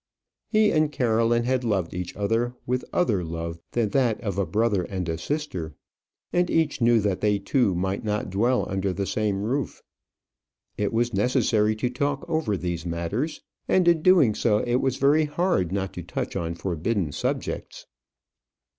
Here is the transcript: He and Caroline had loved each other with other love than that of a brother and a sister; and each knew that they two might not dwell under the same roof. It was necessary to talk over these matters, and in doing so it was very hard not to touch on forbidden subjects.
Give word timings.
He 0.47 0.71
and 0.71 0.91
Caroline 0.91 1.43
had 1.43 1.63
loved 1.63 1.93
each 1.93 2.15
other 2.15 2.55
with 2.65 2.83
other 2.91 3.23
love 3.23 3.59
than 3.73 3.89
that 3.89 4.19
of 4.21 4.39
a 4.39 4.47
brother 4.47 4.81
and 4.85 5.07
a 5.07 5.15
sister; 5.15 5.75
and 6.33 6.49
each 6.49 6.81
knew 6.81 6.99
that 7.01 7.21
they 7.21 7.37
two 7.37 7.75
might 7.75 8.03
not 8.03 8.31
dwell 8.31 8.65
under 8.67 8.93
the 8.93 9.05
same 9.05 9.43
roof. 9.43 9.83
It 10.75 10.91
was 10.91 11.13
necessary 11.13 11.75
to 11.75 11.89
talk 11.91 12.25
over 12.27 12.57
these 12.57 12.83
matters, 12.83 13.43
and 13.67 13.87
in 13.87 14.01
doing 14.01 14.33
so 14.33 14.57
it 14.57 14.77
was 14.77 14.97
very 14.97 15.25
hard 15.25 15.71
not 15.71 15.93
to 15.93 16.01
touch 16.01 16.35
on 16.35 16.55
forbidden 16.55 17.11
subjects. 17.11 17.85